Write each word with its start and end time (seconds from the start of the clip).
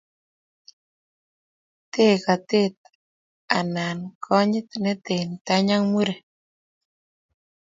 Teekatet 1.91 2.77
ana 3.57 3.85
konyit 4.23 4.67
Te 5.05 5.17
tany 5.45 5.69
ak 5.75 5.83
muren 5.91 6.23